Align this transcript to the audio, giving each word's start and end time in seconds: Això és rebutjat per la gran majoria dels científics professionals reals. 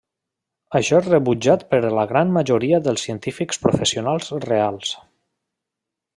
Això 0.77 1.01
és 1.01 1.09
rebutjat 1.11 1.65
per 1.73 1.81
la 1.97 2.05
gran 2.13 2.33
majoria 2.39 2.81
dels 2.89 3.05
científics 3.09 3.63
professionals 3.67 4.33
reals. 4.49 4.97